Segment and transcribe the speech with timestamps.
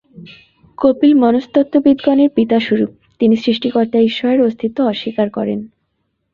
[0.77, 5.59] কপিল মনস্তত্ত্ববিদ্গণের পিতাস্বরূপ, তিনি সৃষ্টিকর্তা ঈশ্বরের অস্তিত্ব অস্বীকার করেন।